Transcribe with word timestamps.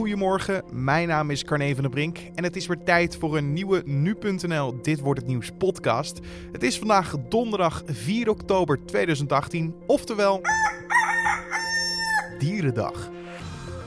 goedemorgen. 0.00 0.62
Mijn 0.72 1.08
naam 1.08 1.30
is 1.30 1.44
Carne 1.44 1.74
van 1.74 1.82
der 1.82 1.90
Brink 1.90 2.18
en 2.34 2.44
het 2.44 2.56
is 2.56 2.66
weer 2.66 2.82
tijd 2.84 3.16
voor 3.16 3.36
een 3.36 3.52
nieuwe 3.52 3.82
Nu.nl 3.84 4.82
Dit 4.82 5.00
Wordt 5.00 5.20
Het 5.20 5.28
Nieuws 5.28 5.50
podcast. 5.58 6.20
Het 6.52 6.62
is 6.62 6.78
vandaag 6.78 7.16
donderdag 7.28 7.82
4 7.86 8.30
oktober 8.30 8.84
2018, 8.84 9.74
oftewel 9.86 10.40
Dierendag. 12.38 13.10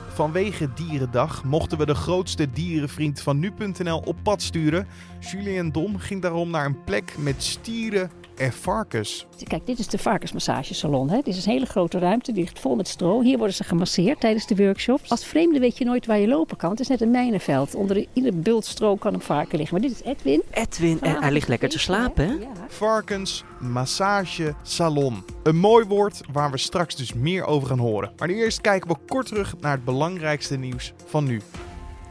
Vanwege 0.08 0.74
Dierendag 0.74 1.44
mochten 1.44 1.78
we 1.78 1.86
de 1.86 1.96
grootste 1.96 2.52
dierenvriend 2.52 3.22
van 3.22 3.40
Nu.nl 3.40 4.00
op 4.00 4.16
pad 4.24 4.42
sturen. 4.42 4.88
Julien 5.20 5.72
Dom 5.72 5.98
ging 5.98 6.22
daarom 6.22 6.50
naar 6.50 6.66
een 6.66 6.84
plek 6.84 7.18
met 7.18 7.44
stieren 7.44 8.12
en 8.36 8.54
varkens. 8.54 9.28
Kijk, 9.44 9.66
dit 9.66 9.80
is 9.80 9.88
de 9.88 9.98
varkensmassagesalon. 9.98 11.10
Hè? 11.10 11.16
Dit 11.16 11.36
is 11.36 11.46
een 11.46 11.52
hele 11.52 11.66
grote 11.66 12.00
ruimte, 12.00 12.32
die 12.32 12.44
ligt 12.44 12.60
vol 12.60 12.76
met 12.76 12.88
stro. 12.88 13.22
Hier 13.22 13.38
worden 13.38 13.56
ze 13.56 13.64
gemasseerd 13.64 14.20
tijdens 14.20 14.48
de 14.48 14.56
workshops. 14.56 15.10
Als 15.10 15.26
vreemde 15.26 15.60
weet 15.60 15.78
je 15.78 15.86
nooit 15.86 16.06
waar 16.06 16.20
je 16.20 16.28
lopen 16.28 16.58
kan. 16.58 16.70
Het 16.70 16.80
is 16.80 16.88
net 16.88 17.02
een 17.02 17.12
mijnenveld. 17.12 17.76
Onder 17.76 18.06
ieder 18.14 18.40
bult 18.40 18.66
stro 18.66 18.96
kan 18.96 19.14
een 19.14 19.22
varken 19.22 19.58
liggen. 19.58 19.80
Maar 19.80 19.90
dit 19.90 20.00
is 20.00 20.12
Edwin. 20.12 20.44
Edwin, 20.52 21.02
en 21.02 21.22
hij 21.22 21.32
ligt 21.32 21.48
lekker 21.48 21.70
te 21.70 21.80
slapen, 21.80 22.28
hè? 22.28 22.34
Ja. 22.34 22.48
Varkens, 22.68 23.44
massage, 23.60 24.56
salon. 24.62 25.24
Een 25.44 25.58
mooi 25.58 25.86
woord 25.86 26.22
waar 26.32 26.52
we 26.52 26.58
straks 26.58 26.96
dus 26.96 27.14
meer 27.14 27.46
over 27.46 27.68
gaan 27.68 27.80
horen. 27.80 28.12
Maar 28.18 28.28
nu 28.28 28.36
eerst 28.36 28.62
kijken 28.62 28.90
we 28.90 28.96
kort 29.08 29.28
terug 29.28 29.56
naar 29.60 29.72
het 29.72 29.86
belangrijkste 29.86 30.58
nieuws 30.58 30.94
van 31.06 31.24
nu. 31.24 31.42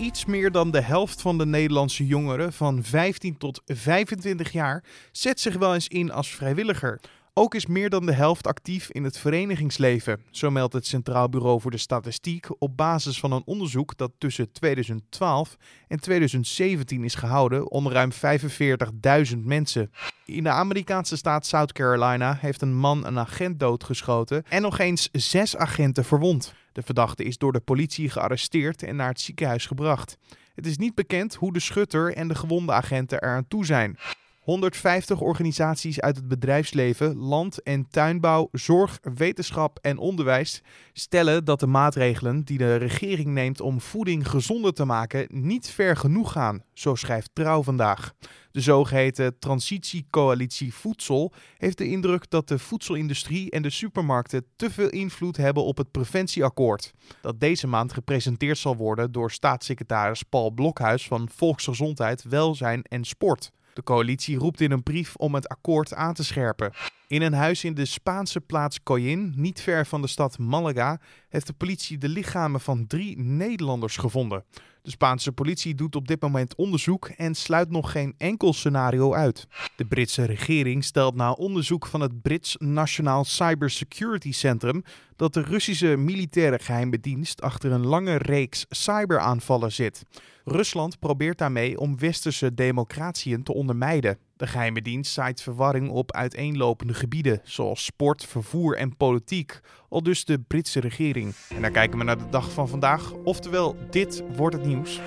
Iets 0.02 0.24
meer 0.24 0.50
dan 0.50 0.70
de 0.70 0.80
helft 0.80 1.20
van 1.20 1.38
de 1.38 1.46
Nederlandse 1.46 2.06
jongeren 2.06 2.52
van 2.52 2.82
15 2.82 3.38
tot 3.38 3.62
25 3.66 4.52
jaar 4.52 4.84
zet 5.12 5.40
zich 5.40 5.56
wel 5.56 5.74
eens 5.74 5.88
in 5.88 6.12
als 6.12 6.28
vrijwilliger. 6.28 7.00
Ook 7.34 7.54
is 7.54 7.66
meer 7.66 7.90
dan 7.90 8.06
de 8.06 8.12
helft 8.12 8.46
actief 8.46 8.90
in 8.90 9.04
het 9.04 9.18
verenigingsleven, 9.18 10.20
zo 10.30 10.50
meldt 10.50 10.72
het 10.72 10.86
Centraal 10.86 11.28
Bureau 11.28 11.60
voor 11.60 11.70
de 11.70 11.76
Statistiek 11.76 12.46
op 12.58 12.76
basis 12.76 13.20
van 13.20 13.32
een 13.32 13.42
onderzoek 13.44 13.96
dat 13.96 14.12
tussen 14.18 14.52
2012 14.52 15.56
en 15.88 16.00
2017 16.00 17.04
is 17.04 17.14
gehouden 17.14 17.70
onder 17.70 17.92
ruim 17.92 18.10
45.000 19.32 19.38
mensen. 19.38 19.90
In 20.26 20.42
de 20.42 20.50
Amerikaanse 20.50 21.16
staat 21.16 21.46
South 21.46 21.72
Carolina 21.72 22.36
heeft 22.40 22.62
een 22.62 22.76
man 22.76 23.06
een 23.06 23.18
agent 23.18 23.60
doodgeschoten 23.60 24.44
en 24.48 24.62
nog 24.62 24.78
eens 24.78 25.08
zes 25.12 25.56
agenten 25.56 26.04
verwond. 26.04 26.54
De 26.72 26.82
verdachte 26.82 27.24
is 27.24 27.38
door 27.38 27.52
de 27.52 27.60
politie 27.60 28.10
gearresteerd 28.10 28.82
en 28.82 28.96
naar 28.96 29.08
het 29.08 29.20
ziekenhuis 29.20 29.66
gebracht. 29.66 30.16
Het 30.54 30.66
is 30.66 30.76
niet 30.76 30.94
bekend 30.94 31.34
hoe 31.34 31.52
de 31.52 31.60
schutter 31.60 32.14
en 32.16 32.28
de 32.28 32.34
gewonde 32.34 32.72
agenten 32.72 33.22
eraan 33.22 33.48
toe 33.48 33.64
zijn. 33.64 33.98
150 34.42 35.20
organisaties 35.20 36.00
uit 36.00 36.16
het 36.16 36.28
bedrijfsleven, 36.28 37.16
land- 37.16 37.62
en 37.62 37.88
tuinbouw, 37.88 38.48
zorg, 38.52 38.98
wetenschap 39.14 39.78
en 39.78 39.98
onderwijs 39.98 40.62
stellen 40.92 41.44
dat 41.44 41.60
de 41.60 41.66
maatregelen 41.66 42.44
die 42.44 42.58
de 42.58 42.76
regering 42.76 43.28
neemt 43.28 43.60
om 43.60 43.80
voeding 43.80 44.28
gezonder 44.28 44.72
te 44.72 44.84
maken 44.84 45.26
niet 45.28 45.70
ver 45.70 45.96
genoeg 45.96 46.32
gaan, 46.32 46.62
zo 46.72 46.94
schrijft 46.94 47.30
Trouw 47.32 47.62
vandaag. 47.62 48.12
De 48.50 48.60
zogeheten 48.60 49.38
Transitiecoalitie 49.38 50.74
Voedsel 50.74 51.32
heeft 51.58 51.78
de 51.78 51.88
indruk 51.88 52.30
dat 52.30 52.48
de 52.48 52.58
voedselindustrie 52.58 53.50
en 53.50 53.62
de 53.62 53.70
supermarkten 53.70 54.46
te 54.56 54.70
veel 54.70 54.88
invloed 54.88 55.36
hebben 55.36 55.64
op 55.64 55.76
het 55.76 55.90
preventieakkoord. 55.90 56.92
Dat 57.20 57.40
deze 57.40 57.66
maand 57.66 57.92
gepresenteerd 57.92 58.58
zal 58.58 58.76
worden 58.76 59.12
door 59.12 59.30
staatssecretaris 59.30 60.22
Paul 60.22 60.50
Blokhuis 60.50 61.06
van 61.06 61.28
Volksgezondheid, 61.34 62.22
Welzijn 62.22 62.82
en 62.82 63.04
Sport. 63.04 63.50
De 63.74 63.82
coalitie 63.82 64.36
roept 64.36 64.60
in 64.60 64.70
een 64.70 64.82
brief 64.82 65.16
om 65.16 65.34
het 65.34 65.48
akkoord 65.48 65.94
aan 65.94 66.14
te 66.14 66.24
scherpen. 66.24 66.72
In 67.06 67.22
een 67.22 67.32
huis 67.32 67.64
in 67.64 67.74
de 67.74 67.84
Spaanse 67.84 68.40
plaats 68.40 68.82
Coyin, 68.82 69.32
niet 69.36 69.60
ver 69.60 69.86
van 69.86 70.00
de 70.02 70.08
stad 70.08 70.38
Malaga, 70.38 71.00
heeft 71.28 71.46
de 71.46 71.52
politie 71.52 71.98
de 71.98 72.08
lichamen 72.08 72.60
van 72.60 72.86
drie 72.86 73.18
Nederlanders 73.18 73.96
gevonden. 73.96 74.44
De 74.82 74.90
Spaanse 74.90 75.32
politie 75.32 75.74
doet 75.74 75.96
op 75.96 76.08
dit 76.08 76.20
moment 76.20 76.54
onderzoek 76.54 77.08
en 77.08 77.34
sluit 77.34 77.70
nog 77.70 77.92
geen 77.92 78.14
enkel 78.18 78.52
scenario 78.52 79.14
uit. 79.14 79.46
De 79.76 79.84
Britse 79.84 80.24
regering 80.24 80.84
stelt 80.84 81.14
na 81.14 81.32
onderzoek 81.32 81.86
van 81.86 82.00
het 82.00 82.22
Brits 82.22 82.56
Nationaal 82.58 83.24
Cybersecurity 83.24 84.32
Centrum 84.32 84.82
dat 85.16 85.34
de 85.34 85.40
Russische 85.40 85.96
militaire 85.96 86.58
geheime 86.58 87.00
dienst 87.00 87.40
achter 87.40 87.72
een 87.72 87.86
lange 87.86 88.16
reeks 88.16 88.66
cyberaanvallen 88.68 89.72
zit. 89.72 90.02
Rusland 90.44 90.98
probeert 90.98 91.38
daarmee 91.38 91.78
om 91.78 91.98
westerse 91.98 92.54
democratieën 92.54 93.42
te 93.42 93.52
ondermijden. 93.52 94.18
De 94.42 94.48
geheime 94.48 94.82
dienst 94.82 95.12
zaait 95.12 95.42
verwarring 95.42 95.90
op 95.90 96.12
uiteenlopende 96.12 96.94
gebieden, 96.94 97.40
zoals 97.44 97.84
sport, 97.84 98.24
vervoer 98.24 98.76
en 98.76 98.96
politiek, 98.96 99.60
al 99.88 100.02
dus 100.02 100.24
de 100.24 100.38
Britse 100.38 100.80
regering. 100.80 101.34
En 101.48 101.62
dan 101.62 101.72
kijken 101.72 101.98
we 101.98 102.04
naar 102.04 102.18
de 102.18 102.28
dag 102.30 102.52
van 102.52 102.68
vandaag, 102.68 103.12
oftewel 103.12 103.76
dit 103.90 104.22
wordt 104.36 104.56
het 104.56 104.64
nieuws. 104.64 105.00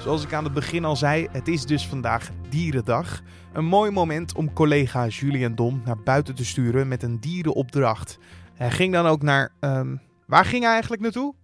Zoals 0.00 0.24
ik 0.24 0.32
aan 0.32 0.44
het 0.44 0.52
begin 0.52 0.84
al 0.84 0.96
zei, 0.96 1.28
het 1.30 1.48
is 1.48 1.66
dus 1.66 1.86
vandaag 1.86 2.30
Dierendag. 2.48 3.22
Een 3.52 3.64
mooi 3.64 3.90
moment 3.90 4.34
om 4.34 4.52
collega 4.52 5.06
Julian 5.06 5.54
Dom 5.54 5.82
naar 5.84 6.02
buiten 6.02 6.34
te 6.34 6.44
sturen 6.44 6.88
met 6.88 7.02
een 7.02 7.20
dierenopdracht. 7.20 8.18
Hij 8.54 8.70
ging 8.70 8.92
dan 8.92 9.06
ook 9.06 9.22
naar. 9.22 9.52
ehm, 9.60 9.96
waar 10.26 10.44
ging 10.44 10.62
hij 10.62 10.72
eigenlijk 10.72 11.02
naartoe? 11.02 11.34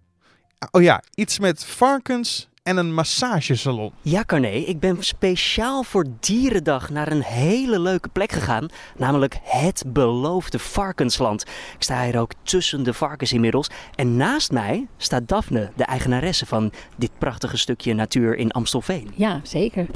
Oh 0.71 0.81
ja, 0.81 1.03
iets 1.13 1.39
met 1.39 1.65
varkens 1.65 2.49
en 2.65 2.77
een 2.77 2.93
massagesalon. 2.93 3.91
Ja, 4.01 4.23
Carné, 4.23 4.47
ik 4.47 4.79
ben 4.79 5.03
speciaal 5.03 5.83
voor 5.83 6.05
Dierendag 6.19 6.89
naar 6.89 7.11
een 7.11 7.21
hele 7.21 7.79
leuke 7.79 8.09
plek 8.09 8.31
gegaan. 8.31 8.67
Namelijk 8.97 9.39
het 9.43 9.83
beloofde 9.87 10.59
varkensland. 10.59 11.41
Ik 11.75 11.83
sta 11.83 12.03
hier 12.03 12.19
ook 12.19 12.31
tussen 12.43 12.83
de 12.83 12.93
varkens 12.93 13.33
inmiddels. 13.33 13.69
En 13.95 14.17
naast 14.17 14.51
mij 14.51 14.87
staat 14.97 15.27
Daphne, 15.27 15.71
de 15.75 15.83
eigenaresse 15.83 16.45
van 16.45 16.71
dit 16.95 17.11
prachtige 17.17 17.57
stukje 17.57 17.93
natuur 17.93 18.35
in 18.35 18.51
Amstelveen. 18.51 19.11
Ja, 19.15 19.39
zeker. 19.43 19.87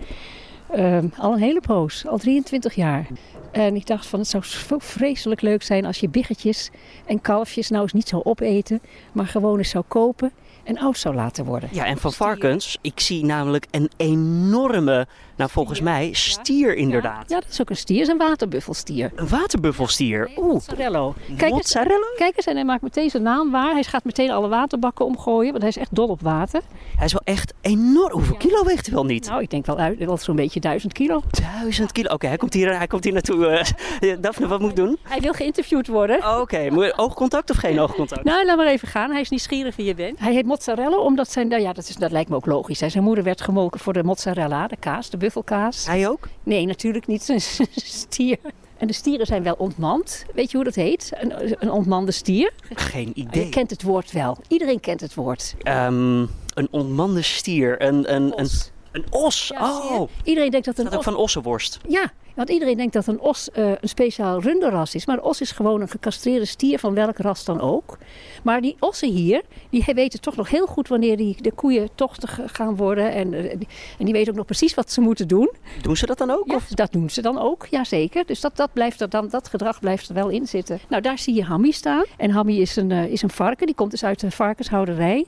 Ehm, 0.72 1.08
al 1.18 1.34
een 1.34 1.42
hele 1.42 1.62
poos, 1.62 2.08
al 2.08 2.18
23 2.18 2.76
jaar. 2.76 3.08
En 3.52 3.76
ik 3.76 3.88
dacht 3.88 4.06
van 4.06 4.20
het 4.20 4.28
zou 4.28 4.44
zo 4.44 4.76
vreselijk 4.80 5.42
leuk 5.42 5.64
zijn 5.64 5.86
als 5.86 5.98
je 5.98 6.10
biggetjes 6.10 6.70
en 7.06 7.22
kalfjes 7.22 7.70
nou 7.70 7.84
eens 7.84 7.94
niet 7.94 8.08
zou 8.08 8.24
opeten, 8.24 8.82
maar 9.12 9.28
gewoon 9.28 9.58
eens 9.58 9.70
zou 9.70 9.84
kopen 9.88 10.32
en 10.64 10.80
oud 10.80 10.98
zou 10.98 11.16
laten 11.16 11.46
worden. 11.46 11.70
Ja, 11.72 11.86
en 11.86 11.98
van 11.98 12.14
varkens, 12.14 12.78
ik 12.82 13.00
zie 13.00 13.26
namelijk 13.26 13.66
een 13.72 13.90
enorme, 13.98 15.08
nou 15.36 15.50
volgens 15.50 15.82
mij, 15.82 16.10
stier 16.14 16.76
inderdaad. 16.76 17.30
Ja, 17.30 17.40
dat 17.40 17.50
is 17.50 17.62
ook 17.62 17.70
een 17.70 17.78
stier, 17.78 17.98
dat 17.98 18.08
is 18.08 18.14
een 18.14 18.28
waterbuffelstier. 18.28 19.12
Een 19.16 19.28
waterbuffelstier. 19.28 20.30
Oeh, 20.38 20.48
Mozzarella. 20.54 21.12
Kijk 21.28 21.42
eens, 21.42 21.52
mozzarella? 21.52 22.06
kijk 22.18 22.38
eens, 22.38 22.46
en 22.46 22.56
hij 22.56 22.66
maakt 22.66 22.82
meteen 22.82 23.10
zijn 23.10 23.24
naam 23.24 23.52
waar. 23.52 23.72
Hij 23.74 23.84
gaat 23.84 24.04
meteen 24.04 24.32
alle 24.32 24.48
waterbakken 24.48 25.06
omgooien, 25.06 25.50
want 25.52 25.60
hij 25.62 25.68
is 25.72 25.78
echt 25.78 25.96
dol 25.96 26.08
op 26.08 26.22
water. 26.22 26.62
Hij 26.96 27.06
is 27.06 27.12
wel 27.12 27.22
echt 27.24 27.54
enorm. 27.62 28.12
Hoeveel 28.12 28.34
Ja. 28.34 28.40
kilo 28.40 28.64
weegt 28.64 28.86
hij 28.86 28.96
wel 28.96 29.06
niet? 29.06 29.28
Nou, 29.28 29.42
ik 29.42 29.50
denk 29.50 29.66
wel, 29.66 29.78
uit- 29.78 29.98
wel 30.06 30.18
zo'n 30.18 30.36
beetje 30.36 30.60
duizend 30.60 30.94
kilo. 30.94 31.22
Duizend 31.54 31.92
kilo. 31.92 32.14
Oké, 32.14 32.28
hij 32.28 32.38
komt 32.38 32.54
hier, 32.54 32.78
hij 32.78 32.88
komt 32.88 33.04
hier 33.04 33.14
naartoe. 33.14 33.48
eh. 33.48 34.18
Daphne, 34.22 34.48
wat 34.48 34.60
moet 34.60 34.70
ik 34.70 34.76
doen? 34.76 34.98
Hij 35.02 35.20
wil 35.20 35.34
geïnterviewd 35.34 35.88
worden. 35.88 36.40
Oké, 36.40 36.70
moet 36.70 36.84
je 36.84 36.94
oogcontact 36.98 37.50
of 37.50 37.58
geen 37.58 37.80
oogcontact? 37.80 38.24
Nou, 38.24 38.46
laat 38.46 38.58
maar 38.58 38.68
even 38.68 38.88
gaan. 38.88 39.12
Hij 39.12 39.22
is 39.22 39.30
nieuwsgierig 39.30 39.76
wie 39.76 39.86
je 39.86 39.96
bent. 39.96 40.20
Hij 40.20 40.34
heet 40.34 40.46
mozzarella 40.50 40.98
omdat 40.98 41.32
zijn, 41.32 41.48
nou 41.48 41.62
ja, 41.62 41.74
dat, 41.74 41.90
is, 41.90 41.96
dat 41.96 42.12
lijkt 42.12 42.30
me 42.30 42.36
ook 42.36 42.46
logisch. 42.46 42.80
Hè. 42.80 42.90
Zijn 42.90 43.04
moeder 43.04 43.24
werd 43.24 43.42
gemolken 43.42 43.80
voor 43.80 43.94
de 43.94 44.04
mozzarella, 44.04 44.68
de 44.68 44.78
kaas, 44.78 45.10
de 45.10 45.18
buffelkaas. 45.18 45.86
Hij 45.86 46.08
ook? 46.10 46.28
Nee, 46.44 46.66
natuurlijk 46.66 47.08
niet. 47.08 47.30
Een 47.30 47.42
stier. 48.02 48.38
En 48.78 48.88
de 48.88 48.94
stieren 48.94 49.26
zijn 49.26 49.44
wel 49.44 49.56
ontmand. 49.58 50.26
Weet 50.34 50.52
je 50.52 50.56
hoe 50.56 50.66
dat 50.66 50.76
heet? 50.76 51.12
Een, 51.18 51.56
een 51.64 51.72
ontmande 51.72 52.12
stier. 52.12 52.52
Geen 52.74 53.12
Je 53.14 53.22
idee. 53.22 53.50
kent 53.50 53.70
het 53.70 53.84
woord 53.84 54.12
wel. 54.12 54.38
Iedereen 54.48 54.80
kent 54.80 55.02
het 55.02 55.14
woord. 55.16 55.56
Ehm, 55.62 56.20
een 56.54 56.68
ontmande 56.72 57.22
stier. 57.22 57.82
Een, 57.82 58.14
een, 58.16 58.24
een, 58.24 58.34
Os. 58.34 58.72
een 58.92 59.06
os. 59.10 59.48
Ja, 59.54 59.60
je? 59.60 59.94
oh, 60.00 60.10
Iedereen 60.24 60.52
denkt 60.52 60.66
dat 60.66 60.78
een 60.80 60.88
is 60.88 60.94
ook 60.96 61.04
van 61.04 61.16
ossenworst. 61.16 61.80
Ja, 61.88 62.12
want 62.40 62.52
iedereen 62.52 62.78
denkt 62.78 62.94
dat 62.94 63.08
een 63.08 63.20
os 63.20 63.52
eh, 63.52 63.70
een 63.70 63.90
speciaal 63.90 64.42
runderras 64.42 64.96
is. 64.96 65.06
Maar 65.06 65.18
een 65.18 65.24
os 65.24 65.42
is 65.42 65.52
gewoon 65.52 65.82
een 65.82 65.88
gecastreerde 65.90 66.46
stier 66.46 66.80
van 66.80 66.94
welk 66.94 67.18
ras 67.18 67.46
dan 67.46 67.62
ook. 67.62 67.98
Maar 68.44 68.62
die 68.62 68.76
ossen 68.80 69.10
hier, 69.10 69.42
die 69.70 69.84
weten 69.94 70.22
toch 70.22 70.36
nog 70.36 70.50
heel 70.50 70.66
goed 70.68 70.88
wanneer 70.88 71.18
die, 71.18 71.42
de 71.42 71.52
koeien 71.52 71.90
tochtig 71.96 72.40
gaan 72.46 72.76
worden. 72.76 73.12
En, 73.12 73.34
eh, 73.34 73.42
die- 73.58 73.68
en 74.00 74.06
die 74.06 74.14
weten 74.14 74.30
ook 74.32 74.38
nog 74.38 74.46
precies 74.46 74.74
wat 74.74 74.92
ze 74.92 75.02
moeten 75.02 75.28
doen. 75.28 75.52
Doen 75.82 75.98
ze 75.98 76.06
dat 76.06 76.18
dan 76.18 76.30
ook? 76.32 76.48
Ja, 76.48 76.56
Of? 76.56 76.68
dat 76.68 76.92
doen 76.92 77.10
ze 77.10 77.22
dan 77.22 77.38
ook, 77.40 77.66
jazeker. 77.70 78.26
Dus 78.26 78.42
dat, 78.42 78.56
dat, 78.56 78.74
blijft 78.74 79.02
er 79.02 79.10
dan, 79.10 79.28
dat 79.30 79.48
gedrag 79.48 79.80
blijft 79.80 80.10
er 80.10 80.16
wel 80.16 80.30
in 80.30 80.48
zitten. 80.48 80.80
Nou, 80.90 81.02
daar 81.02 81.20
zie 81.20 81.36
je 81.36 81.44
Hammy 81.44 81.72
staan. 81.72 82.04
En 82.18 82.30
Hammy 82.32 82.54
is 82.60 82.76
een, 82.76 82.92
eh, 82.92 83.06
is 83.06 83.22
een 83.22 83.30
varken, 83.30 83.66
die 83.66 83.76
komt 83.76 83.92
dus 83.92 84.04
uit 84.04 84.20
de 84.20 84.32
varkenshouderij. 84.32 85.26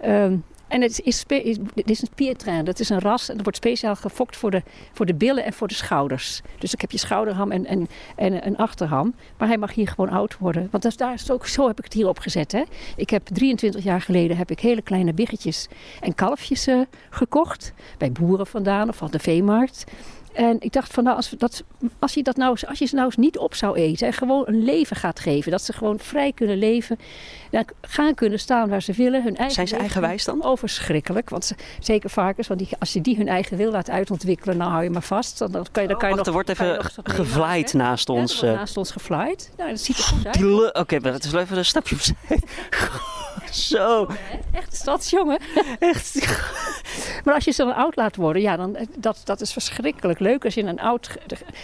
Ehm, 0.00 0.36
en 0.72 0.82
het 0.82 1.00
is, 1.02 1.24
is, 1.84 2.02
een 2.02 2.08
piertrain, 2.14 2.64
dat 2.64 2.80
is 2.80 2.88
een 2.88 3.00
ras 3.00 3.28
en 3.28 3.34
dat 3.34 3.42
wordt 3.42 3.58
speciaal 3.58 3.96
gefokt 3.96 4.36
voor 4.36 4.50
de, 4.50 4.62
voor 4.92 5.06
de 5.06 5.14
billen 5.14 5.44
en 5.44 5.52
voor 5.52 5.68
de 5.68 5.74
schouders. 5.74 6.40
Dus 6.58 6.70
dan 6.70 6.80
heb 6.80 6.90
je 6.90 6.98
schouderham 6.98 7.50
en, 7.50 7.66
en, 7.66 7.88
en 8.16 8.46
een 8.46 8.56
achterham. 8.56 9.14
Maar 9.38 9.48
hij 9.48 9.58
mag 9.58 9.74
hier 9.74 9.88
gewoon 9.88 10.10
oud 10.10 10.38
worden. 10.38 10.68
Want 10.70 10.98
daar 10.98 11.14
is 11.14 11.30
ook, 11.30 11.46
zo 11.46 11.66
heb 11.66 11.78
ik 11.78 11.84
het 11.84 11.92
hier 11.92 12.08
opgezet. 12.08 12.52
Hè. 12.52 12.62
Ik 12.96 13.10
heb 13.10 13.26
23 13.26 13.84
jaar 13.84 14.00
geleden 14.00 14.36
heb 14.36 14.50
ik 14.50 14.60
hele 14.60 14.82
kleine 14.82 15.12
biggetjes 15.12 15.68
en 16.00 16.14
kalfjes 16.14 16.66
eh, 16.66 16.80
gekocht. 17.10 17.72
Bij 17.98 18.12
boeren 18.12 18.46
vandaan 18.46 18.88
of 18.88 18.96
van 18.96 19.10
de 19.10 19.18
veemarkt. 19.18 19.84
En 20.32 20.56
ik 20.60 20.72
dacht 20.72 20.92
van 20.92 21.04
nou, 21.04 21.16
als, 21.16 21.30
dat, 21.30 21.62
als, 21.98 22.14
je 22.14 22.22
dat 22.22 22.36
nou, 22.36 22.56
als 22.68 22.78
je 22.78 22.84
ze 22.84 22.94
nou 22.94 23.06
eens 23.06 23.16
niet 23.16 23.38
op 23.38 23.54
zou 23.54 23.76
eten 23.76 24.06
en 24.06 24.12
gewoon 24.12 24.44
een 24.46 24.64
leven 24.64 24.96
gaat 24.96 25.20
geven, 25.20 25.50
dat 25.50 25.62
ze 25.62 25.72
gewoon 25.72 25.98
vrij 25.98 26.32
kunnen 26.32 26.58
leven, 26.58 26.98
dan 27.50 27.64
gaan 27.80 28.14
kunnen 28.14 28.38
staan 28.38 28.68
waar 28.68 28.82
ze 28.82 28.92
willen, 28.92 29.22
hun 29.22 29.36
eigen 29.36 29.54
Zijn 29.54 29.68
ze 29.68 29.76
eigenwijs 29.76 30.24
dan? 30.24 30.44
Oh, 30.44 30.56
verschrikkelijk. 30.56 31.30
Want 31.30 31.44
ze, 31.44 31.54
zeker 31.80 32.10
varkens, 32.10 32.48
want 32.48 32.60
die, 32.60 32.68
als 32.78 32.92
je 32.92 33.00
die 33.00 33.16
hun 33.16 33.28
eigen 33.28 33.56
wil 33.56 33.70
laat 33.70 33.90
uitontwikkelen, 33.90 34.58
dan 34.58 34.70
hou 34.70 34.82
je 34.82 34.90
maar 34.90 35.02
vast. 35.02 35.38
Dan, 35.38 35.52
dan 35.52 35.66
kan 35.72 35.82
je, 35.82 35.88
dan 35.88 35.98
kan 35.98 36.08
Wacht, 36.08 36.18
nog, 36.18 36.26
er 36.26 36.32
wordt 36.32 36.48
even 36.48 36.84
gevlaaid 37.02 37.72
meemaken. 37.72 37.78
naast 37.78 38.08
er 38.08 38.14
ons. 38.14 38.32
wordt 38.32 38.54
eh. 38.54 38.58
naast 38.58 38.76
ons 38.76 38.90
gevlaaid. 38.90 39.50
Nou, 39.56 39.70
dat 39.70 39.80
ziet 39.80 39.98
er 39.98 40.04
goed 40.04 40.26
uit. 40.26 40.74
Oké, 40.74 40.98
maar 41.00 41.12
het 41.12 41.24
is 41.24 41.30
wel 41.30 41.40
even 41.40 41.56
een 41.56 41.64
stapje 41.64 41.94
opzij. 41.96 42.14
Zo, 43.50 44.06
Echt 44.52 44.74
stadsjongen. 44.76 45.38
echt. 45.78 46.14
Maar 47.24 47.34
als 47.34 47.44
je 47.44 47.50
ze 47.50 47.64
dan 47.64 47.74
oud 47.74 47.96
laat 47.96 48.16
worden, 48.16 48.42
ja, 48.42 48.56
dan, 48.56 48.76
dat, 48.96 49.20
dat 49.24 49.40
is 49.40 49.52
verschrikkelijk 49.52 50.18
leuk. 50.18 50.44
Als 50.44 50.54
je 50.54 50.62
een 50.62 50.80
oud 50.80 51.10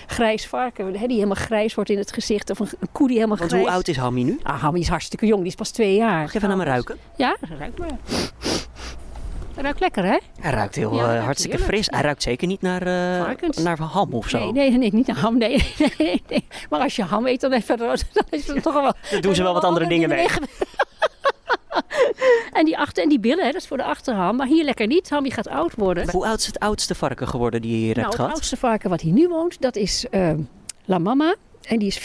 grijs 0.06 0.46
varken, 0.46 0.84
hè, 0.87 1.06
die 1.06 1.16
helemaal 1.16 1.34
grijs 1.44 1.75
wordt 1.75 1.90
in 1.90 1.99
het 1.99 2.12
gezicht. 2.12 2.50
Of 2.50 2.58
een, 2.58 2.69
een 2.81 2.88
koe 2.93 3.06
die 3.06 3.16
helemaal 3.16 3.37
Want 3.38 3.50
grijs... 3.50 3.64
hoe 3.64 3.72
oud 3.75 3.88
is 3.88 3.96
Hammy 3.96 4.22
nu? 4.22 4.38
Ah, 4.43 4.62
Hammy 4.62 4.78
is 4.81 4.88
hartstikke 4.88 5.26
jong. 5.26 5.38
Die 5.40 5.49
is 5.49 5.55
pas 5.55 5.70
twee 5.70 5.94
jaar. 5.94 6.20
Mag 6.22 6.34
even 6.34 6.49
naar 6.49 6.56
me 6.56 6.64
ruiken? 6.64 6.96
Ja, 7.16 7.37
ruik 7.58 7.78
maar. 7.78 7.99
Dat 9.55 9.66
ruikt 9.66 9.81
lekker, 9.81 10.05
hè? 10.05 10.19
Hij 10.40 10.50
ruikt 10.52 10.75
heel 10.75 10.94
Ja, 10.94 11.00
eh, 11.00 11.06
ruikt 11.06 11.25
hartstikke 11.25 11.56
heerlijk. 11.56 11.75
fris. 11.76 11.94
Hij 11.94 12.04
ruikt 12.04 12.22
zeker 12.22 12.46
niet 12.46 12.61
naar, 12.62 12.82
eh, 12.82 13.25
Varkens. 13.25 13.56
naar 13.56 13.78
ham 13.81 14.12
of 14.14 14.28
zo. 14.28 14.38
Nee, 14.38 14.52
nee, 14.52 14.78
nee, 14.78 14.93
niet 14.94 15.06
naar 15.06 15.16
ham. 15.19 15.38
Nee, 15.49 15.62
nee. 15.99 16.44
Maar 16.70 16.81
als 16.81 16.96
je 16.96 17.02
ham 17.04 17.26
eet, 17.26 17.40
dan, 17.40 17.52
even, 17.52 17.78
dan 17.78 17.96
is 18.31 18.46
het 18.46 18.62
toch 18.62 18.72
wel... 18.75 18.82
Daar 19.11 19.20
doen 19.20 19.34
ze 19.34 19.43
wel 19.43 19.52
wat 19.52 19.64
andere 19.64 19.87
dingen 19.94 20.08
mee. 20.08 20.26
En 22.52 22.64
die 22.64 22.78
achter 22.78 23.02
en 23.02 23.08
die 23.08 23.20
billen, 23.20 23.44
hè, 23.44 23.50
dat 23.52 23.60
is 23.60 23.66
voor 23.69 23.76
de 23.76 23.82
achterham. 23.84 24.36
Maar 24.36 24.46
hier 24.46 24.64
lekker 24.64 24.86
niet. 24.86 25.10
Hammy 25.10 25.30
gaat 25.30 25.48
oud 25.48 25.75
worden. 25.75 26.10
Hoe 26.10 26.26
oud 26.26 26.38
is 26.38 26.46
het 26.46 26.58
oudste 26.58 26.94
varken 26.94 27.28
geworden 27.28 27.62
die 27.62 27.70
je 27.70 27.76
hier 27.76 27.86
Nou, 27.86 27.98
hebt 28.00 28.06
het 28.12 28.16
gehad? 28.16 28.32
oudste 28.34 28.56
varken 28.56 28.90
wat 28.90 29.00
hier 29.00 29.12
nu 29.12 29.28
woont, 29.28 29.60
dat 29.60 29.76
is 29.76 30.06
eh, 30.10 30.30
La 30.84 30.98
Mama. 30.98 31.34
En 31.62 31.78
die 31.78 31.88
is 31.88 31.98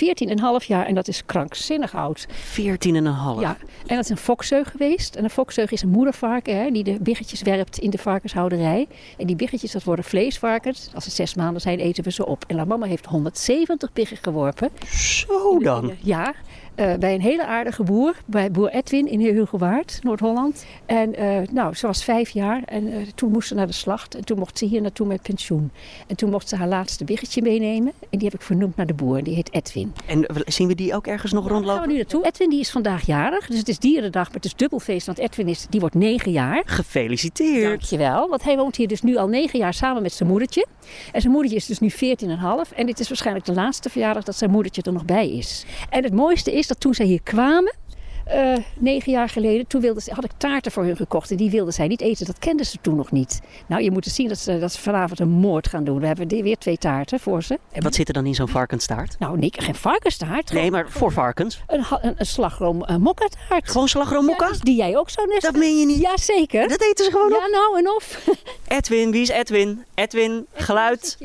14,5 0.61 0.67
jaar 0.67 0.85
en 0.85 0.95
dat 0.95 1.07
is 1.07 1.25
krankzinnig 1.25 1.95
oud. 1.95 2.25
14 2.29 2.95
en 2.95 3.05
een 3.05 3.13
half. 3.13 3.39
Ja, 3.41 3.57
en 3.85 3.95
dat 3.95 4.03
is 4.03 4.09
een 4.09 4.17
fokzeug 4.17 4.71
geweest. 4.71 5.15
En 5.15 5.23
een 5.23 5.29
fokzeug 5.29 5.71
is 5.71 5.81
een 5.81 5.89
moedervarken 5.89 6.57
hè, 6.57 6.71
die 6.71 6.83
de 6.83 6.97
biggetjes 7.01 7.41
werpt 7.41 7.77
in 7.77 7.89
de 7.89 7.97
varkenshouderij. 7.97 8.87
En 9.17 9.27
die 9.27 9.35
biggetjes, 9.35 9.71
dat 9.71 9.83
worden 9.83 10.05
vleesvarkens. 10.05 10.89
Als 10.93 11.03
ze 11.03 11.09
zes 11.09 11.35
maanden 11.35 11.61
zijn, 11.61 11.79
eten 11.79 12.03
we 12.03 12.11
ze 12.11 12.25
op. 12.25 12.43
En 12.47 12.55
La 12.55 12.65
Mama 12.65 12.85
heeft 12.85 13.05
170 13.05 13.93
biggen 13.93 14.17
geworpen. 14.21 14.69
Zo 14.89 15.59
dan. 15.59 15.91
Ja, 16.01 16.33
eh, 16.75 16.93
bij 16.93 17.13
een 17.13 17.21
hele 17.21 17.45
aardige 17.45 17.83
boer, 17.83 18.15
bij 18.25 18.51
boer 18.51 18.69
Edwin 18.69 19.07
in 19.07 19.19
Heerhugowaard, 19.19 19.99
Noord-Holland. 20.01 20.65
En 20.85 21.15
eh, 21.15 21.47
nou, 21.51 21.73
ze 21.73 21.87
was 21.87 22.03
vijf 22.03 22.29
jaar 22.29 22.61
en 22.65 22.91
eh, 22.91 22.97
toen 23.15 23.31
moest 23.31 23.47
ze 23.47 23.55
naar 23.55 23.67
de 23.67 23.73
slacht. 23.73 24.15
En 24.15 24.25
toen 24.25 24.37
mocht 24.37 24.57
ze 24.57 24.65
hier 24.65 24.81
naartoe 24.81 25.07
met 25.07 25.21
pensioen. 25.21 25.71
En 26.07 26.15
toen 26.15 26.29
mocht 26.29 26.49
ze 26.49 26.55
haar 26.55 26.67
laatste 26.67 27.03
biggetje 27.03 27.41
meenemen. 27.41 27.93
En 28.09 28.17
die 28.17 28.29
heb 28.29 28.33
ik 28.33 28.41
vernoemd 28.41 28.75
naar 28.75 28.85
de 28.85 28.93
boer. 28.93 29.17
En 29.17 29.23
die 29.23 29.35
heet 29.35 29.53
Edwin. 29.53 29.93
En 30.05 30.25
zien 30.45 30.67
we 30.67 30.75
die 30.75 30.95
ook 30.95 31.07
ergens 31.07 31.31
nog 31.31 31.41
Daar 31.43 31.51
gaan 31.51 31.61
rondlopen? 31.61 31.87
we 31.87 31.91
nu 31.91 31.97
naartoe. 31.97 32.25
Edwin 32.25 32.49
die 32.49 32.59
is 32.59 32.71
vandaag 32.71 33.05
jarig. 33.05 33.47
Dus 33.47 33.57
het 33.57 33.67
is 33.67 33.79
dierendag, 33.79 34.25
maar 34.25 34.35
het 34.35 34.45
is 34.45 34.55
dubbelfeest. 34.55 35.05
Want 35.05 35.17
Edwin 35.17 35.47
is, 35.47 35.65
die 35.69 35.79
wordt 35.79 35.95
negen 35.95 36.31
jaar. 36.31 36.63
Gefeliciteerd. 36.65 37.69
Dankjewel. 37.69 38.29
Want 38.29 38.43
hij 38.43 38.57
woont 38.57 38.75
hier 38.75 38.87
dus 38.87 39.01
nu 39.01 39.15
al 39.15 39.27
negen 39.27 39.59
jaar 39.59 39.73
samen 39.73 40.01
met 40.01 40.13
zijn 40.13 40.29
moedertje. 40.29 40.65
En 41.11 41.21
zijn 41.21 41.33
moedertje 41.33 41.57
is 41.57 41.65
dus 41.65 41.79
nu 41.79 41.91
14,5. 41.91 42.75
En 42.75 42.85
dit 42.85 42.99
is 42.99 43.07
waarschijnlijk 43.07 43.45
de 43.45 43.53
laatste 43.53 43.89
verjaardag 43.89 44.23
dat 44.23 44.35
zijn 44.35 44.51
moedertje 44.51 44.81
er 44.81 44.93
nog 44.93 45.05
bij 45.05 45.29
is. 45.29 45.65
En 45.89 46.03
het 46.03 46.13
mooiste 46.13 46.53
is 46.53 46.62
dat 46.67 46.79
toen 46.79 46.93
zij 46.93 47.05
hier 47.05 47.21
kwamen, 47.23 47.75
eh, 48.25 48.55
negen 48.77 49.11
jaar 49.11 49.29
geleden, 49.29 49.67
toen 49.67 49.81
wilde 49.81 50.01
ze, 50.01 50.13
had 50.13 50.23
ik 50.23 50.31
taarten 50.37 50.71
voor 50.71 50.83
hun 50.83 50.95
gekocht. 50.95 51.31
En 51.31 51.37
die 51.37 51.49
wilden 51.49 51.73
zij 51.73 51.87
niet 51.87 52.01
eten. 52.01 52.25
Dat 52.25 52.39
kenden 52.39 52.65
ze 52.65 52.77
toen 52.81 52.95
nog 52.95 53.11
niet. 53.11 53.41
Nou, 53.67 53.83
je 53.83 53.91
moet 53.91 54.05
eens 54.05 54.15
zien 54.15 54.27
dat 54.27 54.37
ze, 54.37 54.59
dat 54.59 54.71
ze 54.73 54.79
vanavond 54.81 55.19
een 55.19 55.29
moord 55.29 55.67
gaan 55.67 55.83
doen. 55.83 55.99
We 55.99 56.07
hebben 56.07 56.27
weer 56.27 56.57
twee 56.57 56.77
taarten 56.77 57.19
voor 57.19 57.43
ze. 57.43 57.59
En 57.71 57.83
wat 57.83 57.95
zit 57.95 58.07
er 58.07 58.13
dan 58.13 58.25
in 58.25 58.35
zo'n 58.35 58.47
varkenstaart? 58.47 59.15
Nou, 59.19 59.37
nee, 59.37 59.49
geen 59.55 59.75
varkenstaart. 59.75 60.51
Nee, 60.51 60.71
maar 60.71 60.89
voor 60.89 61.11
varkens. 61.11 61.61
Een, 61.67 61.83
een, 62.01 62.13
een 62.17 62.25
slagroom 62.25 62.83
uh, 62.89 62.95
mokkataart. 62.95 63.69
Gewoon 63.69 63.87
slagroomokka? 63.87 64.47
Ja, 64.51 64.57
die- 64.59 64.75
jij 64.75 64.97
ook 64.97 65.09
zo 65.09 65.25
net. 65.25 65.41
Dat 65.41 65.55
meen 65.55 65.79
je 65.79 65.85
niet. 65.85 66.01
Jazeker. 66.01 66.67
Dat 66.67 66.81
eten 66.81 67.05
ze 67.05 67.11
gewoon 67.11 67.33
op. 67.33 67.39
Ja, 67.39 67.47
nou 67.47 67.77
en 67.77 67.89
of. 67.95 68.27
Edwin, 68.67 69.11
wie 69.11 69.21
is 69.21 69.29
Edwin? 69.29 69.83
Edwin, 69.95 70.45
geluid. 70.53 71.17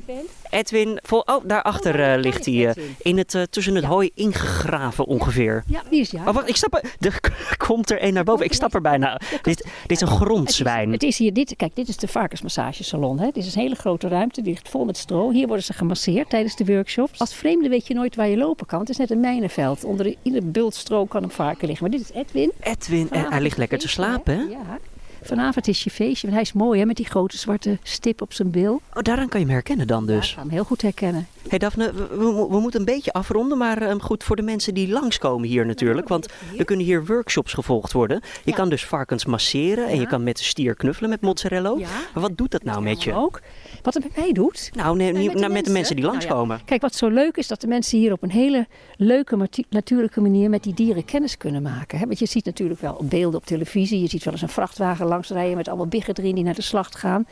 Edwin, 0.50 0.98
vol, 1.02 1.20
oh, 1.20 1.44
daarachter 1.46 1.94
Oh, 1.94 2.12
eh, 2.12 2.20
ligt 2.20 2.46
hij. 2.46 2.66
eh, 2.68 2.82
in 2.98 3.18
het, 3.18 3.34
eh, 3.34 3.42
tussen 3.42 3.74
het 3.74 3.84
Ja. 3.84 3.90
hooi 3.90 4.10
ingegraven 4.14 5.04
ongeveer. 5.06 5.64
Ja, 5.66 5.82
die 5.90 6.00
is 6.00 6.10
ja. 6.10 6.24
Oh, 6.28 6.34
wacht, 6.34 6.48
ik 6.48 6.56
stap 6.56 6.74
er. 6.74 6.82
Er 7.08 7.56
komt 7.56 7.90
er 7.90 7.98
één 8.00 8.12
naar 8.14 8.24
boven. 8.24 8.44
Ik 8.44 8.52
stap 8.52 8.74
er 8.74 8.80
bijna. 8.80 9.20
Dit, 9.42 9.42
dit 9.86 9.90
is 9.90 10.00
een 10.00 10.06
grondzwijn. 10.06 10.92
Het 10.92 11.02
is 11.02 11.18
hier, 11.18 11.32
dit, 11.32 11.56
kijk, 11.56 11.74
dit 11.76 11.88
is 11.88 11.96
de 11.96 12.08
varkensmassagesalon. 12.08 13.18
Hè. 13.18 13.24
Dit 13.30 13.44
is 13.46 13.54
een 13.54 13.60
hele 13.60 13.74
grote 13.74 14.08
ruimte, 14.08 14.42
die 14.42 14.52
ligt 14.52 14.68
vol 14.68 14.84
met 14.84 14.96
stro. 14.96 15.30
Hier 15.30 15.46
worden 15.46 15.64
ze 15.64 15.72
gemasseerd 15.72 16.30
tijdens 16.30 16.56
de 16.56 16.64
workshops. 16.64 17.18
Als 17.18 17.34
vreemde 17.34 17.68
weet 17.68 17.86
je 17.86 17.94
nooit 17.94 18.16
waar 18.16 18.28
je 18.28 18.36
lopen 18.36 18.66
kan. 18.66 18.80
Het 18.80 18.88
is 18.88 18.96
net 18.96 19.10
een 19.10 19.20
mijnenveld. 19.20 19.84
Onder 19.84 20.14
ieder 20.22 20.50
bult 20.50 20.74
stro 20.74 21.04
kan 21.04 21.22
een 21.22 21.30
varken 21.30 21.66
liggen. 21.68 21.88
Maar 21.90 21.98
dit 21.98 22.08
is 22.10 22.16
Edwin. 22.16 22.52
Edwin, 22.60 23.00
en 23.00 23.08
Vanavond 23.08 23.32
hij 23.32 23.42
ligt 23.42 23.56
lekker 23.58 23.78
te 23.78 23.88
slapen, 23.88 24.34
hè? 24.38 24.42
Ja. 24.42 24.78
Vanavond 25.22 25.68
is 25.68 25.84
je 25.84 25.90
feestje. 25.90 26.20
Want 26.26 26.32
hij 26.32 26.42
is 26.42 26.52
mooi, 26.52 26.80
hè, 26.80 26.86
met 26.86 26.96
die 26.96 27.06
grote 27.06 27.38
zwarte 27.38 27.78
stip 27.82 28.22
op 28.22 28.32
zijn 28.32 28.50
bil. 28.50 28.80
Oh, 28.94 29.02
daaraan 29.02 29.28
kan 29.28 29.40
je 29.40 29.46
hem 29.46 29.54
herkennen 29.54 29.86
dan 29.86 30.04
Ja, 30.06 30.12
ik 30.14 30.20
dus. 30.20 30.32
ga 30.32 30.40
hem 30.40 30.50
heel 30.50 30.64
goed 30.64 30.82
herkennen. 30.82 31.26
Hey 31.48 31.58
Daphne, 31.58 31.92
we, 31.92 32.06
we- 32.16 32.46
we 32.50 32.60
moeten 32.60 32.80
een 32.80 32.86
beetje 32.86 33.12
afronden, 33.12 33.58
maar 33.58 33.82
eh, 33.82 33.94
goed 33.98 34.24
voor 34.24 34.36
de 34.36 34.42
mensen 34.42 34.74
die 34.74 34.88
langskomen 34.88 35.48
hier 35.48 35.66
natuurlijk. 35.66 36.08
Want 36.08 36.26
er 36.58 36.64
kunnen 36.64 36.84
hier 36.86 37.06
workshops 37.06 37.52
gevolgd 37.52 37.92
worden. 37.92 38.20
Je 38.44 38.50
Ja. 38.50 38.56
kan 38.56 38.68
dus 38.68 38.84
varkens 38.84 39.24
masseren 39.24 39.88
en 39.88 40.00
je 40.00 40.06
kan 40.06 40.22
met 40.22 40.36
de 40.38 40.44
stier 40.44 40.74
knuffelen 40.74 41.10
met 41.10 41.20
mozzarella. 41.20 41.74
Ja. 41.78 41.88
Maar 42.14 42.22
wat 42.22 42.36
doet 42.36 42.50
dat 42.50 42.62
nou 42.64 42.82
met 42.82 43.02
je? 43.02 43.14
Ook. 43.14 43.40
Wat 43.88 44.02
het 44.02 44.14
met 44.14 44.24
mij 44.24 44.32
doet, 44.32 44.70
Nou, 44.74 44.96
nee, 44.96 45.12
Nee, 45.12 45.22
niet- 45.22 45.26
met 45.26 45.34
de 45.34 45.40
nou, 45.40 45.52
met 45.52 45.64
de 45.64 45.70
mensen 45.70 45.96
die. 45.96 46.04
Nou 46.04 46.16
ja. 46.16 46.20
langskomen. 46.22 46.60
Kijk, 46.64 46.80
wat 46.80 46.94
zo 46.94 47.08
leuk 47.08 47.36
is, 47.36 47.46
dat 47.46 47.60
de 47.60 47.66
mensen 47.66 47.98
hier 47.98 48.12
op 48.12 48.22
een 48.22 48.30
hele 48.30 48.66
leuke, 48.96 49.48
natuurlijke 49.70 50.20
manier 50.20 50.50
met 50.50 50.62
die 50.62 50.74
dieren 50.74 51.04
kennis 51.04 51.36
kunnen 51.36 51.62
maken. 51.62 51.98
Hè? 51.98 52.06
Want 52.06 52.18
je 52.18 52.26
ziet 52.26 52.44
natuurlijk 52.44 52.80
wel 52.80 53.00
beelden 53.02 53.40
op 53.40 53.46
televisie. 53.46 54.00
Je 54.00 54.08
ziet 54.08 54.24
wel 54.24 54.32
eens 54.32 54.42
een 54.42 54.48
vrachtwagen 54.48 55.06
langsrijden 55.06 55.56
met 55.56 55.68
allemaal 55.68 55.86
biggen 55.86 56.14
erin 56.14 56.34
die 56.34 56.44
naar 56.44 56.54
de 56.54 56.62
slacht 56.62 56.96
gaan. 56.96 57.26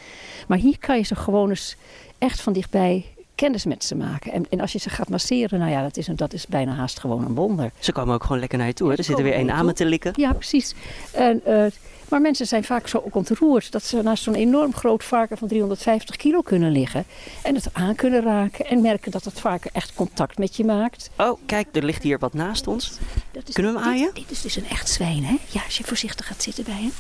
Maar 0.49 0.59
hier 0.59 0.79
kan 0.79 0.97
je 0.97 1.03
ze 1.03 1.15
gewoon 1.15 1.49
eens 1.49 1.77
echt 2.19 2.41
van 2.41 2.53
dichtbij 2.53 3.05
kennis 3.35 3.65
met 3.65 3.85
ze 3.85 3.95
maken. 3.95 4.33
En, 4.33 4.47
en 4.51 4.61
als 4.61 4.73
je 4.73 4.79
ze 4.79 4.91
gaat 4.91 5.09
masseren, 5.09 5.59
nou 5.59 5.71
ja, 5.71 5.83
dat 5.83 5.97
is, 5.97 6.07
een, 6.07 6.17
dat 6.17 6.33
is 6.33 6.47
bijna 6.47 6.73
haast 6.73 7.01
gewoon 7.01 7.25
een 7.25 7.35
wonder. 7.35 7.71
Ze 7.79 7.93
komen 7.93 8.15
ook 8.15 8.23
gewoon 8.23 8.39
lekker 8.39 8.59
naar 8.59 8.67
je 8.67 8.73
toe. 8.73 8.87
Hè? 8.91 8.97
Er 8.97 9.05
ze 9.05 9.11
zit 9.11 9.19
er 9.19 9.25
weer 9.25 9.35
één 9.35 9.51
aan 9.51 9.73
te 9.73 9.85
likken. 9.85 10.13
Ja, 10.17 10.33
precies. 10.33 10.75
En, 11.13 11.41
eh, 11.45 11.67
maar 12.09 12.21
mensen 12.21 12.47
zijn 12.47 12.65
vaak 12.65 12.89
zo 12.89 13.03
ontroerd 13.13 13.73
dat 13.73 13.85
ze 13.85 14.03
naast 14.03 14.23
zo'n 14.23 14.35
enorm 14.35 14.75
groot 14.75 15.05
varken 15.05 15.39
van 15.39 15.49
350 15.49 16.17
kilo 16.17 16.41
kunnen 16.41 16.71
liggen. 16.71 17.05
En 17.43 17.55
het 17.55 17.69
aan 17.73 17.95
kunnen 17.95 18.23
raken 18.23 18.67
en 18.67 18.81
merken 18.81 19.11
dat 19.11 19.25
het 19.25 19.41
varken 19.41 19.71
echt 19.73 19.95
contact 19.95 20.39
met 20.39 20.57
je 20.57 20.65
maakt. 20.65 21.11
Oh, 21.19 21.39
kijk, 21.47 21.69
er 21.77 21.85
ligt 21.85 22.03
hier 22.03 22.19
wat 22.19 22.35
naast 22.35 22.67
ons. 22.67 22.93
Dat 23.33 23.49
is, 23.49 23.55
Kunnen 23.55 23.75
we 23.75 23.79
hem 23.81 23.89
dit- 23.93 23.99
aaien? 24.01 24.15
Dit, 24.15 24.31
is 24.31 24.43
dus 24.43 24.57
een 24.57 24.69
echt 24.69 24.89
zwijn, 24.89 25.25
hè? 25.25 25.37
Ja, 25.51 25.63
als 25.65 25.79
je 25.79 25.85
voorzichtig 25.85 26.27
gaat 26.27 26.43
zitten 26.43 26.65
bij 26.65 26.75
hem. 26.75 26.93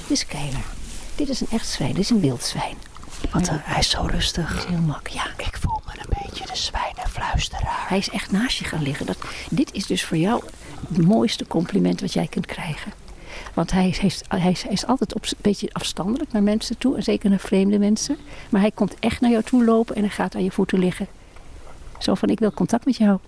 Dit 0.00 0.10
is 0.10 0.26
Keiler. 0.26 0.64
Dit 1.14 1.28
is 1.28 1.40
een 1.40 1.46
echt 1.50 1.68
zwijn, 1.68 1.92
dit 1.92 2.02
is 2.02 2.10
een 2.10 2.20
wild 2.20 2.42
zwijn. 2.42 2.76
Ja. 3.32 3.40
eh, 3.40 3.48
hij 3.50 3.78
is 3.78 3.90
zo 3.90 4.02
rustig. 4.02 4.56
is 4.56 4.64
heel 4.64 4.78
mak, 4.78 5.08
ja. 5.08 5.26
Ik 5.36 5.56
voel 5.60 5.80
me 5.86 5.92
een 6.00 6.22
beetje 6.22 6.46
de 6.46 6.56
zwijnenfluisteraar. 6.56 7.84
Hij 7.88 7.98
is 7.98 8.10
echt 8.10 8.30
naast 8.32 8.58
je 8.58 8.64
gaan 8.64 8.82
liggen. 8.82 9.06
Dat, 9.06 9.18
dit 9.50 9.72
is 9.72 9.86
dus 9.86 10.04
voor 10.04 10.16
jou 10.16 10.42
het 10.88 11.06
mooiste 11.06 11.46
compliment 11.46 12.00
wat 12.00 12.12
jij 12.12 12.26
kunt 12.26 12.46
krijgen. 12.46 12.92
Want 13.54 13.70
hij 13.70 14.12
hij 14.28 14.56
is 14.68 14.86
altijd 14.86 15.14
op, 15.14 15.24
een 15.24 15.32
beetje 15.40 15.72
afstandelijk 15.72 16.32
naar 16.32 16.42
mensen 16.42 16.78
toe. 16.78 16.96
En 16.96 17.02
zeker 17.02 17.30
naar 17.30 17.38
vreemde 17.38 17.78
mensen. 17.78 18.16
Maar 18.50 18.60
hij 18.60 18.70
komt 18.70 18.98
echt 18.98 19.20
naar 19.20 19.30
jou 19.30 19.42
toe 19.42 19.64
lopen 19.64 19.94
en 19.94 20.02
hij 20.02 20.10
gaat 20.10 20.34
aan 20.34 20.44
je 20.44 20.50
voeten 20.50 20.78
liggen. 20.78 21.06
Zo 21.98 22.14
van, 22.14 22.28
ik 22.28 22.38
wil 22.38 22.52
contact 22.52 22.84
met 22.84 22.96
jou. 22.96 23.18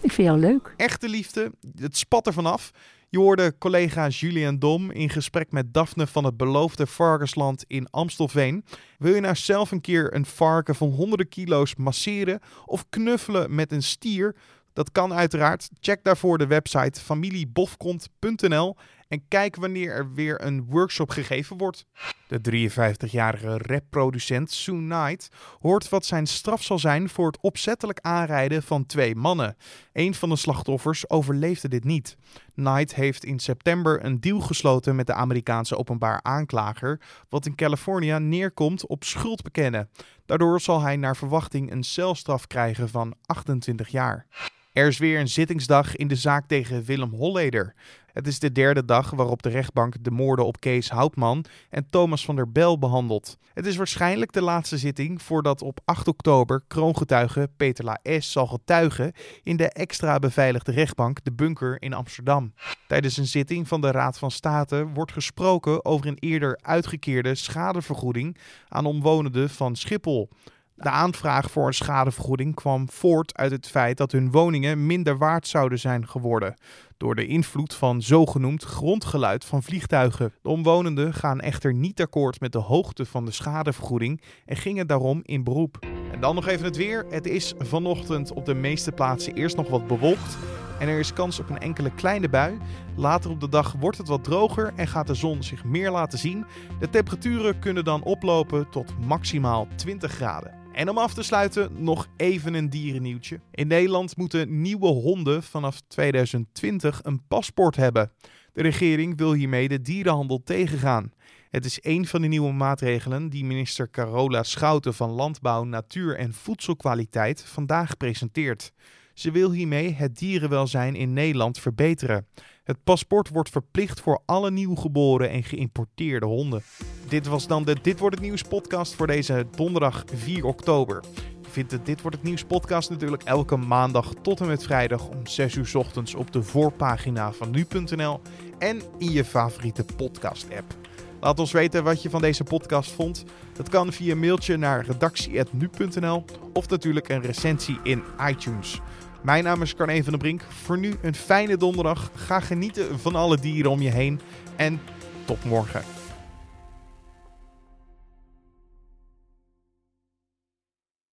Ik 0.00 0.12
vind 0.12 0.28
jou 0.28 0.40
leuk. 0.40 0.74
Echte 0.76 1.08
liefde, 1.08 1.52
het 1.76 1.96
spat 1.96 2.26
er 2.26 2.32
vanaf. 2.32 2.70
Je 3.10 3.18
hoorde 3.18 3.54
collega 3.58 4.08
Julian 4.08 4.58
Dom 4.58 4.90
in 4.90 5.10
gesprek 5.10 5.52
met 5.52 5.74
Daphne 5.74 6.06
van 6.06 6.24
het 6.24 6.36
beloofde 6.36 6.86
varkensland 6.86 7.64
in 7.66 7.90
Amstelveen. 7.90 8.64
Wil 8.98 9.14
je 9.14 9.20
nou 9.20 9.34
zelf 9.34 9.70
een 9.70 9.80
keer 9.80 10.14
een 10.14 10.26
varken 10.26 10.74
van 10.74 10.88
honderden 10.88 11.28
kilo's 11.28 11.74
masseren 11.74 12.40
of 12.64 12.84
knuffelen 12.88 13.54
met 13.54 13.72
een 13.72 13.82
stier? 13.82 14.36
Dat 14.72 14.92
kan 14.92 15.12
uiteraard. 15.12 15.68
Check 15.80 16.04
daarvoor 16.04 16.38
de 16.38 16.46
website 16.46 17.00
familiebofkont.nl 17.00 18.76
en 19.08 19.28
kijk 19.28 19.56
wanneer 19.56 19.92
er 19.92 20.14
weer 20.14 20.44
een 20.44 20.64
workshop 20.64 21.10
gegeven 21.10 21.56
wordt. 21.56 21.84
De 22.26 22.70
53-jarige 22.70 23.58
rapproducent 23.58 24.50
Sue 24.50 24.76
Knight 24.76 25.28
hoort 25.60 25.88
wat 25.88 26.06
zijn 26.06 26.26
straf 26.26 26.62
zal 26.62 26.78
zijn 26.78 27.08
voor 27.08 27.26
het 27.26 27.38
opzettelijk 27.40 27.98
aanrijden 28.02 28.62
van 28.62 28.86
twee 28.86 29.14
mannen. 29.14 29.56
Een 29.92 30.14
van 30.14 30.28
de 30.28 30.36
slachtoffers 30.36 31.10
overleefde 31.10 31.68
dit 31.68 31.84
niet. 31.84 32.16
Knight 32.54 32.94
heeft 32.94 33.24
in 33.24 33.38
september 33.38 34.04
een 34.04 34.20
deal 34.20 34.40
gesloten 34.40 34.96
met 34.96 35.06
de 35.06 35.14
Amerikaanse 35.14 35.76
openbaar 35.76 36.20
aanklager, 36.22 37.00
wat 37.28 37.46
in 37.46 37.54
Californië 37.54 38.18
neerkomt 38.18 38.86
op 38.86 39.04
schuld 39.04 39.42
bekennen. 39.42 39.90
Daardoor 40.26 40.60
zal 40.60 40.80
hij 40.80 40.96
naar 40.96 41.16
verwachting 41.16 41.72
een 41.72 41.84
celstraf 41.84 42.46
krijgen 42.46 42.88
van 42.88 43.14
28 43.26 43.88
jaar. 43.88 44.26
Er 44.72 44.86
is 44.86 44.98
weer 44.98 45.20
een 45.20 45.28
zittingsdag 45.28 45.96
in 45.96 46.08
de 46.08 46.16
zaak 46.16 46.48
tegen 46.48 46.84
Willem 46.84 47.10
Holleder. 47.10 47.74
Het 48.12 48.26
is 48.26 48.38
de 48.38 48.52
derde 48.52 48.84
dag 48.84 49.10
waarop 49.10 49.42
de 49.42 49.48
rechtbank 49.48 49.94
de 50.04 50.10
moorden 50.10 50.46
op 50.46 50.60
Kees 50.60 50.90
Houtman 50.90 51.44
en 51.70 51.86
Thomas 51.90 52.24
van 52.24 52.36
der 52.36 52.52
Bel 52.52 52.78
behandelt. 52.78 53.36
Het 53.54 53.66
is 53.66 53.76
waarschijnlijk 53.76 54.32
de 54.32 54.42
laatste 54.42 54.78
zitting 54.78 55.22
voordat 55.22 55.62
op 55.62 55.80
8 55.84 56.08
oktober 56.08 56.62
kroongetuige 56.66 57.50
Peter 57.56 57.84
La 57.84 57.98
S. 58.02 58.32
zal 58.32 58.46
getuigen 58.46 59.12
in 59.42 59.56
de 59.56 59.68
extra 59.68 60.18
beveiligde 60.18 60.72
rechtbank 60.72 61.24
De 61.24 61.32
Bunker 61.32 61.82
in 61.82 61.92
Amsterdam. 61.92 62.52
Tijdens 62.86 63.16
een 63.16 63.26
zitting 63.26 63.68
van 63.68 63.80
de 63.80 63.90
Raad 63.90 64.18
van 64.18 64.30
State 64.30 64.86
wordt 64.94 65.12
gesproken 65.12 65.84
over 65.84 66.06
een 66.06 66.18
eerder 66.18 66.58
uitgekeerde 66.62 67.34
schadevergoeding 67.34 68.36
aan 68.68 68.86
omwonenden 68.86 69.50
van 69.50 69.76
Schiphol. 69.76 70.28
De 70.78 70.90
aanvraag 70.90 71.50
voor 71.50 71.66
een 71.66 71.74
schadevergoeding 71.74 72.54
kwam 72.54 72.90
voort 72.90 73.36
uit 73.36 73.50
het 73.50 73.68
feit 73.68 73.96
dat 73.96 74.12
hun 74.12 74.30
woningen 74.30 74.86
minder 74.86 75.18
waard 75.18 75.46
zouden 75.46 75.78
zijn 75.78 76.08
geworden 76.08 76.54
door 76.96 77.14
de 77.14 77.26
invloed 77.26 77.74
van 77.74 78.02
zogenoemd 78.02 78.64
grondgeluid 78.64 79.44
van 79.44 79.62
vliegtuigen. 79.62 80.32
De 80.42 80.48
omwonenden 80.48 81.14
gaan 81.14 81.40
echter 81.40 81.74
niet 81.74 82.00
akkoord 82.00 82.40
met 82.40 82.52
de 82.52 82.58
hoogte 82.58 83.06
van 83.06 83.24
de 83.24 83.30
schadevergoeding 83.30 84.22
en 84.46 84.56
gingen 84.56 84.86
daarom 84.86 85.20
in 85.22 85.44
beroep. 85.44 85.78
En 86.12 86.20
dan 86.20 86.34
nog 86.34 86.46
even 86.46 86.64
het 86.64 86.76
weer. 86.76 87.06
Het 87.10 87.26
is 87.26 87.54
vanochtend 87.58 88.32
op 88.32 88.44
de 88.44 88.54
meeste 88.54 88.92
plaatsen 88.92 89.34
eerst 89.34 89.56
nog 89.56 89.68
wat 89.68 89.86
bewolkt 89.86 90.36
en 90.78 90.88
er 90.88 90.98
is 90.98 91.12
kans 91.12 91.40
op 91.40 91.50
een 91.50 91.58
enkele 91.58 91.90
kleine 91.94 92.28
bui. 92.28 92.58
Later 92.96 93.30
op 93.30 93.40
de 93.40 93.48
dag 93.48 93.72
wordt 93.72 93.98
het 93.98 94.08
wat 94.08 94.24
droger 94.24 94.72
en 94.76 94.88
gaat 94.88 95.06
de 95.06 95.14
zon 95.14 95.42
zich 95.42 95.64
meer 95.64 95.90
laten 95.90 96.18
zien. 96.18 96.44
De 96.78 96.90
temperaturen 96.90 97.58
kunnen 97.58 97.84
dan 97.84 98.02
oplopen 98.02 98.70
tot 98.70 99.06
maximaal 99.06 99.66
20 99.76 100.12
graden. 100.12 100.57
En 100.78 100.88
om 100.88 100.98
af 100.98 101.14
te 101.14 101.22
sluiten 101.22 101.70
nog 101.84 102.08
even 102.16 102.54
een 102.54 102.70
dierennieuwtje. 102.70 103.40
In 103.50 103.66
Nederland 103.66 104.16
moeten 104.16 104.60
nieuwe 104.60 104.86
honden 104.86 105.42
vanaf 105.42 105.80
2020 105.80 107.00
een 107.02 107.26
paspoort 107.28 107.76
hebben. 107.76 108.12
De 108.52 108.62
regering 108.62 109.16
wil 109.16 109.32
hiermee 109.32 109.68
de 109.68 109.80
dierenhandel 109.80 110.42
tegengaan. 110.44 111.12
Het 111.50 111.64
is 111.64 111.78
een 111.82 112.06
van 112.06 112.20
de 112.20 112.26
nieuwe 112.26 112.52
maatregelen 112.52 113.28
die 113.28 113.44
minister 113.44 113.90
Carola 113.90 114.42
Schouten 114.42 114.94
van 114.94 115.10
Landbouw, 115.10 115.64
Natuur 115.64 116.16
en 116.16 116.32
Voedselkwaliteit 116.32 117.44
vandaag 117.44 117.96
presenteert. 117.96 118.72
Ze 119.18 119.30
wil 119.30 119.50
hiermee 119.50 119.94
het 119.94 120.18
dierenwelzijn 120.18 120.94
in 120.94 121.12
Nederland 121.12 121.58
verbeteren. 121.58 122.26
Het 122.64 122.84
paspoort 122.84 123.28
wordt 123.28 123.50
verplicht 123.50 124.00
voor 124.00 124.22
alle 124.26 124.50
nieuwgeboren 124.50 125.30
en 125.30 125.42
geïmporteerde 125.42 126.26
honden. 126.26 126.62
Dit 127.08 127.26
was 127.26 127.46
dan 127.46 127.64
de 127.64 127.76
Dit 127.82 127.98
wordt 127.98 128.14
het 128.14 128.24
nieuws 128.24 128.42
podcast 128.42 128.94
voor 128.94 129.06
deze 129.06 129.46
donderdag 129.56 130.04
4 130.14 130.44
oktober. 130.44 131.04
Je 131.42 131.50
vindt 131.50 131.70
de 131.70 131.82
Dit 131.82 132.00
wordt 132.00 132.16
het 132.16 132.26
nieuws 132.26 132.44
podcast 132.44 132.90
natuurlijk 132.90 133.22
elke 133.22 133.56
maandag 133.56 134.12
tot 134.22 134.40
en 134.40 134.46
met 134.46 134.62
vrijdag 134.62 135.08
om 135.08 135.26
6 135.26 135.54
uur 135.54 135.70
ochtends 135.74 136.14
op 136.14 136.32
de 136.32 136.42
voorpagina 136.42 137.32
van 137.32 137.50
nu.nl 137.50 138.20
en 138.58 138.82
in 138.98 139.10
je 139.10 139.24
favoriete 139.24 139.84
podcast 139.96 140.46
app. 140.56 140.74
Laat 141.20 141.38
ons 141.38 141.52
weten 141.52 141.84
wat 141.84 142.02
je 142.02 142.10
van 142.10 142.20
deze 142.20 142.44
podcast 142.44 142.90
vond. 142.90 143.24
Dat 143.52 143.68
kan 143.68 143.92
via 143.92 144.16
mailtje 144.16 144.56
naar 144.56 144.86
redactie.nu.nl 144.86 146.24
of 146.52 146.68
natuurlijk 146.68 147.08
een 147.08 147.22
recensie 147.22 147.78
in 147.82 148.02
iTunes. 148.28 148.80
Mijn 149.20 149.44
naam 149.44 149.62
is 149.62 149.74
Carne 149.74 150.02
van 150.02 150.12
der 150.12 150.20
Brink. 150.20 150.42
Voor 150.48 150.78
nu 150.78 150.94
een 151.02 151.14
fijne 151.14 151.56
donderdag. 151.56 152.10
Ga 152.14 152.40
genieten 152.40 152.98
van 153.00 153.14
alle 153.14 153.38
dieren 153.38 153.70
om 153.70 153.80
je 153.80 153.90
heen. 153.90 154.20
En 154.56 154.80
tot 155.24 155.44
morgen. 155.44 155.97